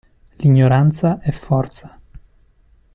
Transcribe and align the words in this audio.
L'ignoranza 0.37 1.19
è 1.19 1.29
forza. 1.31 1.95